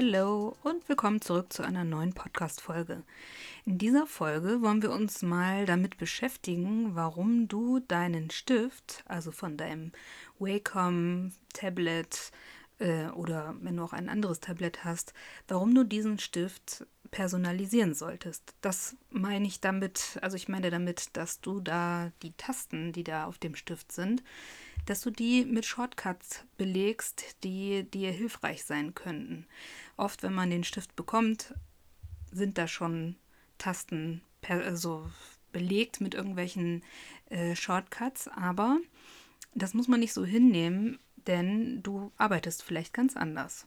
[0.00, 3.02] Hallo und willkommen zurück zu einer neuen Podcast-Folge.
[3.66, 9.58] In dieser Folge wollen wir uns mal damit beschäftigen, warum du deinen Stift, also von
[9.58, 9.92] deinem
[10.38, 12.32] Wacom Tablet
[12.78, 15.12] äh, oder wenn du auch ein anderes Tablet hast,
[15.48, 18.54] warum du diesen Stift personalisieren solltest.
[18.62, 23.26] Das meine ich damit, also ich meine damit, dass du da die Tasten, die da
[23.26, 24.22] auf dem Stift sind,
[24.86, 29.46] dass du die mit Shortcuts belegst, die dir hilfreich sein könnten.
[29.96, 31.54] Oft, wenn man den Stift bekommt,
[32.32, 33.16] sind da schon
[33.58, 35.08] Tasten also
[35.52, 36.82] belegt mit irgendwelchen
[37.28, 38.78] äh, Shortcuts, aber
[39.54, 43.66] das muss man nicht so hinnehmen, denn du arbeitest vielleicht ganz anders.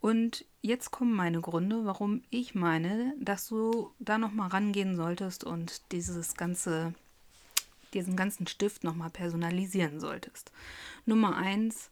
[0.00, 5.44] Und jetzt kommen meine Gründe, warum ich meine, dass du da noch mal rangehen solltest
[5.44, 6.94] und dieses ganze
[7.94, 10.52] diesen ganzen Stift nochmal personalisieren solltest.
[11.06, 11.90] Nummer eins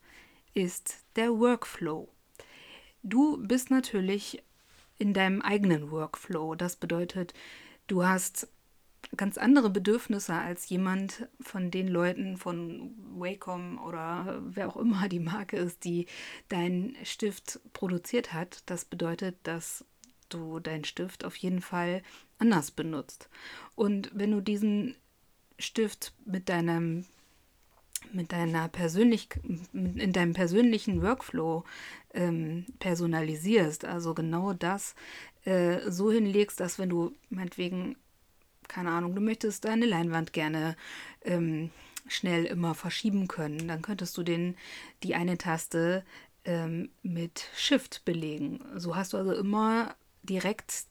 [0.54, 2.08] ist der Workflow.
[3.02, 4.42] Du bist natürlich
[4.98, 6.54] in deinem eigenen Workflow.
[6.54, 7.34] Das bedeutet,
[7.86, 8.48] du hast
[9.16, 15.20] ganz andere Bedürfnisse als jemand von den Leuten von Wacom oder wer auch immer die
[15.20, 16.06] Marke ist, die
[16.48, 18.62] deinen Stift produziert hat.
[18.66, 19.84] Das bedeutet, dass
[20.28, 22.02] du deinen Stift auf jeden Fall
[22.38, 23.28] anders benutzt.
[23.74, 24.96] Und wenn du diesen
[25.58, 27.04] Stift mit deinem
[28.12, 29.28] mit deiner persönlich
[29.72, 31.64] in deinem persönlichen Workflow
[32.14, 34.94] ähm, personalisierst, also genau das
[35.44, 37.96] äh, so hinlegst, dass wenn du meinetwegen
[38.68, 40.76] keine Ahnung, du möchtest deine Leinwand gerne
[41.24, 41.70] ähm,
[42.08, 44.56] schnell immer verschieben können, dann könntest du den
[45.02, 46.04] die eine Taste
[46.44, 48.60] ähm, mit Shift belegen.
[48.76, 50.86] So hast du also immer direkt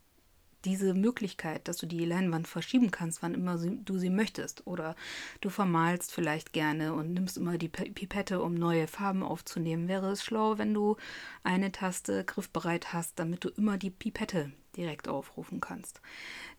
[0.66, 4.66] diese Möglichkeit, dass du die Leinwand verschieben kannst, wann immer du sie möchtest.
[4.66, 4.96] Oder
[5.42, 9.88] du vermalst vielleicht gerne und nimmst immer die Pipette, um neue Farben aufzunehmen.
[9.88, 10.98] Wäre es schlau, wenn du
[11.44, 16.02] eine Taste griffbereit hast, damit du immer die Pipette direkt aufrufen kannst.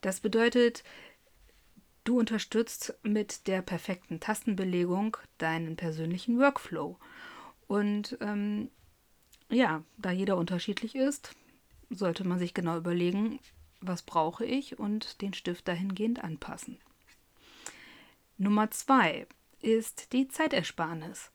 [0.00, 0.84] Das bedeutet,
[2.04, 6.98] du unterstützt mit der perfekten Tastenbelegung deinen persönlichen Workflow.
[7.66, 8.70] Und ähm,
[9.50, 11.32] ja, da jeder unterschiedlich ist,
[11.90, 13.38] sollte man sich genau überlegen,
[13.80, 16.78] was brauche ich und den Stift dahingehend anpassen.
[18.38, 19.26] Nummer zwei
[19.60, 21.30] ist die Zeitersparnis.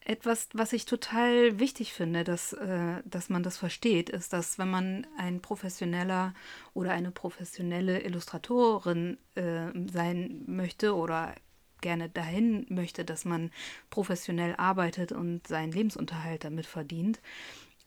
[0.00, 4.70] Etwas, was ich total wichtig finde, dass, äh, dass man das versteht, ist, dass wenn
[4.70, 6.32] man ein professioneller
[6.74, 11.34] oder eine professionelle Illustratorin äh, sein möchte oder
[11.80, 13.50] gerne dahin möchte, dass man
[13.90, 17.20] professionell arbeitet und seinen Lebensunterhalt damit verdient,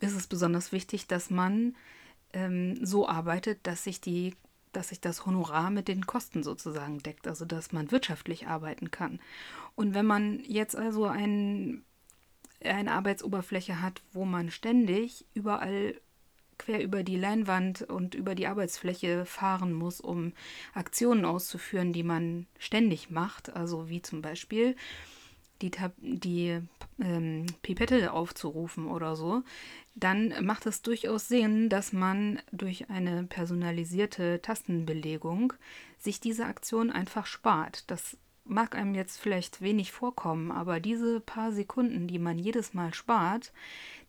[0.02, 1.76] ist es besonders wichtig, dass man
[2.34, 4.36] ähm, so arbeitet, dass sich die
[4.72, 9.20] dass sich das Honorar mit den Kosten sozusagen deckt, also dass man wirtschaftlich arbeiten kann.
[9.76, 11.84] Und wenn man jetzt also ein,
[12.64, 16.00] eine Arbeitsoberfläche hat, wo man ständig überall
[16.58, 20.34] quer über die Leinwand und über die Arbeitsfläche fahren muss, um
[20.74, 24.76] Aktionen auszuführen, die man ständig macht, also wie zum Beispiel
[25.62, 26.60] die, die
[27.00, 29.44] ähm, Pipette aufzurufen oder so,
[29.96, 35.54] dann macht es durchaus Sinn, dass man durch eine personalisierte Tastenbelegung
[35.98, 37.84] sich diese Aktion einfach spart.
[37.88, 42.94] Das mag einem jetzt vielleicht wenig vorkommen, aber diese paar Sekunden, die man jedes Mal
[42.94, 43.54] spart,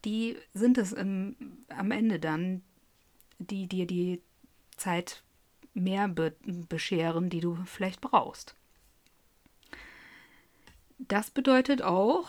[0.04, 1.36] die sind es im,
[1.68, 2.62] am Ende dann,
[3.38, 4.20] die dir die
[4.76, 5.22] Zeit
[5.74, 6.34] mehr be
[6.68, 8.54] bescheren, die du vielleicht brauchst.
[11.08, 12.28] Das bedeutet auch,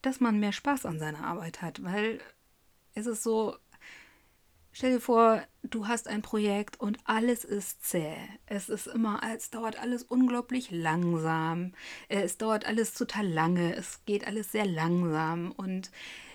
[0.00, 2.20] dass man mehr Spaß an seiner Arbeit hat, weil
[2.94, 3.56] es ist so,
[4.70, 8.14] stell dir vor, du hast ein Projekt und alles ist zäh.
[8.46, 11.72] Es ist immer, es dauert alles unglaublich langsam.
[12.08, 13.74] Es dauert alles total lange.
[13.74, 15.90] Es geht alles sehr langsam und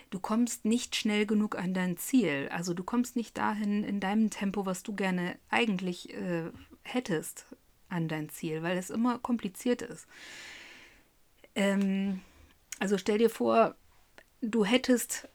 [0.09, 2.49] du kommst nicht schnell genug an dein Ziel.
[2.51, 6.51] Also du kommst nicht dahin in deinem Tempo, was du gerne eigentlich äh,
[6.83, 7.45] hättest
[7.87, 10.05] an dein Ziel, weil es immer kompliziert ist.
[11.57, 12.21] Ähm,
[12.79, 13.75] also stell dir vor,
[14.41, 15.27] du hättest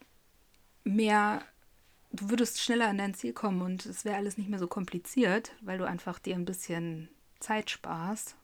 [0.85, 1.43] mehr,
[2.13, 5.51] du würdest schneller an dein Ziel kommen und es wäre alles nicht mehr so kompliziert,
[5.61, 7.09] weil du einfach dir ein bisschen
[7.41, 8.37] Zeit sparst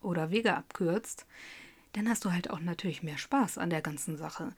[0.00, 1.26] oder Wege abkürzt,
[1.92, 4.52] dann hast du halt auch natürlich mehr Spaß an der ganzen Sache.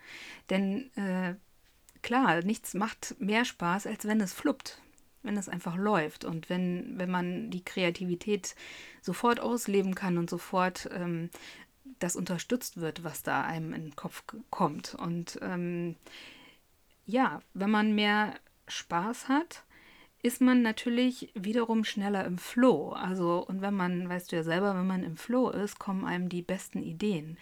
[0.50, 1.34] Denn äh,
[2.02, 4.82] klar, nichts macht mehr Spaß, als wenn es fluppt,
[5.22, 8.54] wenn es einfach läuft und wenn, wenn man die Kreativität
[9.00, 11.30] sofort ausleben kann und sofort ähm,
[11.98, 14.94] das unterstützt wird, was da einem in den Kopf kommt.
[14.94, 15.96] Und ähm,
[17.06, 18.34] ja, wenn man mehr
[18.68, 19.64] Spaß hat,
[20.22, 22.90] ist man natürlich wiederum schneller im Flow.
[22.90, 26.28] Also, und wenn man, weißt du ja selber, wenn man im Flow ist, kommen einem
[26.28, 27.38] die besten Ideen.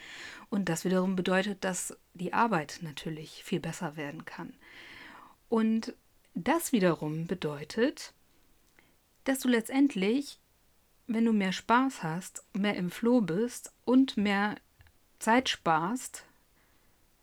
[0.51, 4.53] Und das wiederum bedeutet, dass die Arbeit natürlich viel besser werden kann.
[5.49, 5.95] Und
[6.35, 8.13] das wiederum bedeutet,
[9.25, 10.39] dass du letztendlich,
[11.07, 14.57] wenn du mehr Spaß hast, mehr im Floh bist und mehr
[15.19, 16.25] Zeit sparst,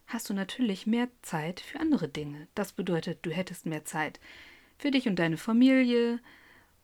[0.08, 2.48] hast du natürlich mehr Zeit für andere Dinge.
[2.56, 4.20] Das bedeutet, du hättest mehr Zeit
[4.78, 6.20] für dich und deine Familie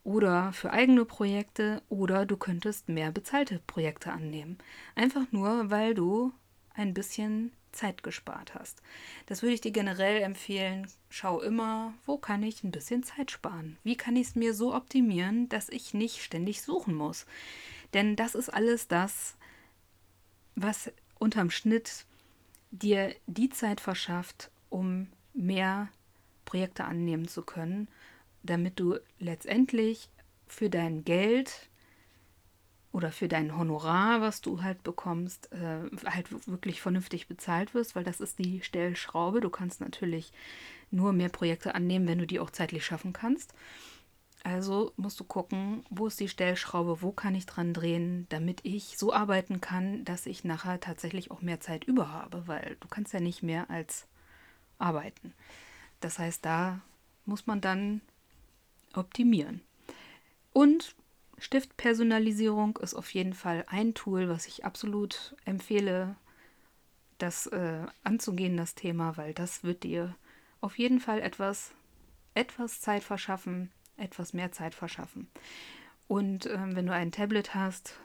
[0.04, 4.58] oder für eigene Projekte oder du könntest mehr bezahlte Projekte annehmen.
[4.96, 6.32] Einfach nur, weil du
[6.74, 8.82] ein bisschen Zeit gespart hast.
[9.28, 10.88] Das würde ich dir generell empfehlen.
[11.10, 13.78] Schau immer, wo kann ich ein bisschen Zeit sparen?
[13.84, 17.26] Wie kann ich es mir so optimieren, dass ich nicht ständig suchen muss?
[17.94, 19.38] Denn das ist alles das,
[20.56, 22.06] was unterm Schnitt
[22.72, 25.90] dir die Zeit verschafft, um mehr
[26.46, 27.88] Projekte annehmen zu können,
[28.44, 30.10] damit du letztendlich
[30.48, 31.70] für dein Geld
[32.98, 38.04] oder für dein Honorar, was du halt bekommst, äh, halt wirklich vernünftig bezahlt wirst, weil
[38.04, 39.40] das ist die Stellschraube.
[39.40, 40.34] Du kannst natürlich
[40.90, 43.54] nur mehr Projekte annehmen, wenn du die auch zeitlich schaffen kannst.
[44.44, 48.98] Also musst du gucken, wo ist die Stellschraube, wo kann ich dran drehen, damit ich
[48.98, 53.14] so arbeiten kann, dass ich nachher tatsächlich auch mehr Zeit über habe, weil du kannst
[53.14, 54.08] ja nicht mehr als
[54.80, 55.36] arbeiten.
[56.00, 56.82] Das heißt, da
[57.26, 58.02] muss man dann
[58.96, 59.62] optimieren.
[60.52, 60.96] Und
[61.40, 66.16] Stiftpersonalisierung ist auf jeden Fall ein Tool, was ich absolut empfehle,
[67.20, 70.16] das äh, anzugehen, das Thema, weil das wird dir
[70.62, 71.72] auf jeden Fall etwas,
[72.34, 75.28] etwas Zeit verschaffen, etwas mehr Zeit verschaffen.
[76.08, 78.00] Und ähm, wenn du ein Tablet hast,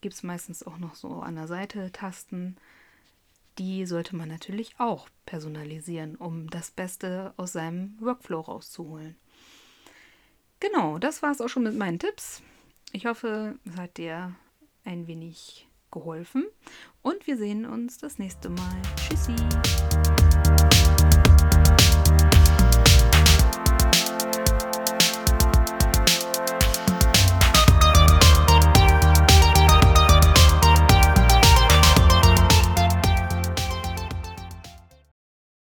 [0.00, 2.56] gibt es meistens auch noch so an der Seite Tasten.
[3.58, 9.16] Die sollte man natürlich auch personalisieren, um das Beste aus seinem Workflow rauszuholen.
[10.60, 12.42] Genau, das war es auch schon mit meinen Tipps.
[12.92, 14.34] Ich hoffe, es hat dir
[14.84, 16.44] ein wenig geholfen
[17.02, 18.82] und wir sehen uns das nächste Mal.
[18.96, 19.36] Tschüssi!